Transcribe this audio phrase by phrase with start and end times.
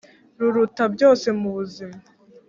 [0.39, 1.97] ruruta byose mu buzima